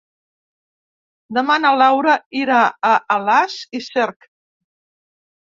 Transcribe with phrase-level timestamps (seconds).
[1.37, 2.63] Demà na Laura irà
[2.93, 4.29] a Alàs i Cerc.